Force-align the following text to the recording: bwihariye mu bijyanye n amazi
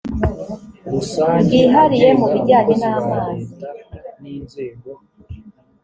bwihariye 1.43 2.09
mu 2.19 2.25
bijyanye 2.33 2.73
n 2.81 2.83
amazi 2.95 3.49